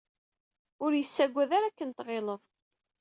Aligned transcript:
Ur 0.83 0.91
yessagad 0.95 1.49
ara 1.57 1.67
akk-n 1.69 1.91
tɣileḍ. 1.97 2.41